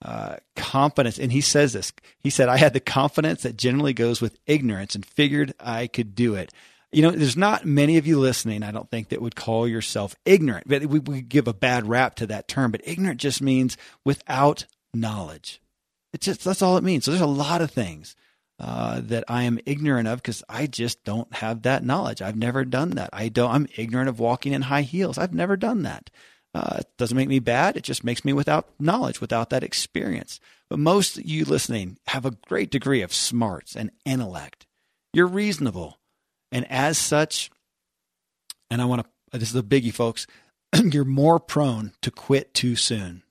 [0.04, 1.94] Uh, confidence, and he says this.
[2.20, 6.16] He said, I had the confidence that generally goes with ignorance and figured I could
[6.16, 6.52] do it
[6.92, 10.16] you know, there's not many of you listening, I don't think, that would call yourself
[10.26, 10.68] ignorant.
[10.68, 14.66] But we, we give a bad rap to that term, but ignorant just means without
[14.94, 15.62] knowledge.
[16.14, 17.06] It's just that's all it means.
[17.06, 18.16] So there's a lot of things
[18.60, 22.22] uh, that I am ignorant of because I just don't have that knowledge.
[22.22, 23.10] I've never done that.
[23.14, 23.52] I don't.
[23.52, 25.18] I'm ignorant of walking in high heels.
[25.18, 26.10] I've never done that.
[26.54, 27.78] Uh, it doesn't make me bad.
[27.78, 30.42] It just makes me without knowledge, without that experience.
[30.70, 34.66] But most of you listening have a great degree of smarts and intellect.
[35.14, 36.01] You're reasonable.
[36.52, 37.50] And as such,
[38.70, 40.28] and I want to, this is a biggie, folks,
[40.84, 43.24] you're more prone to quit too soon.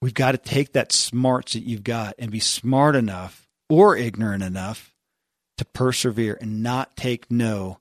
[0.00, 4.42] We've got to take that smarts that you've got and be smart enough or ignorant
[4.42, 4.94] enough
[5.58, 7.80] to persevere and not take no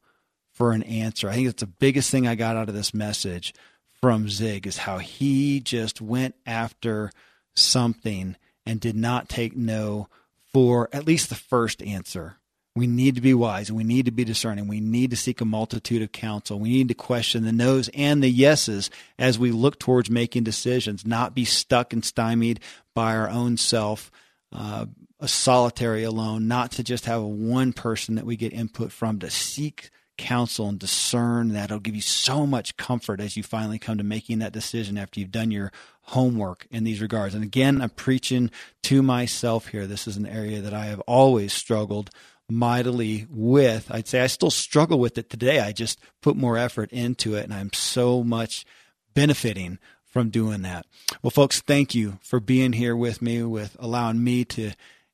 [0.52, 1.30] for an answer.
[1.30, 3.54] I think that's the biggest thing I got out of this message
[4.02, 7.12] from Zig is how he just went after
[7.56, 10.10] something and did not take no
[10.52, 12.39] for at least the first answer.
[12.80, 14.70] We need to be wise and we need to be discerning.
[14.70, 16.60] We need to seek a multitude of counsel.
[16.60, 21.06] We need to question the no's and the yeses as we look towards making decisions,
[21.06, 22.62] not be stuck and stymied
[22.96, 24.10] by our own self,
[24.54, 24.86] uh,
[25.20, 29.30] a solitary alone, not to just have one person that we get input from, to
[29.30, 31.66] seek counsel and discern that.
[31.66, 35.20] It'll give you so much comfort as you finally come to making that decision after
[35.20, 35.74] you've done your
[36.04, 37.36] homework in these regards.
[37.36, 38.52] And again, I'm preaching
[38.84, 39.86] to myself here.
[39.86, 42.10] This is an area that I have always struggled
[42.50, 43.90] mightily with.
[43.92, 45.60] I'd say I still struggle with it today.
[45.60, 48.66] I just put more effort into it, and I'm so much
[49.14, 50.86] benefiting from doing that.
[51.22, 54.72] Well, folks, thank you for being here with me, with allowing me to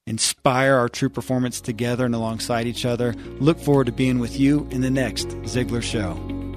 [0.08, 3.14] inspire our true performance together and alongside each other.
[3.40, 6.55] Look forward to being with you in the next Ziglar Show.